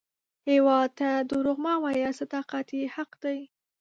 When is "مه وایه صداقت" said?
1.65-2.67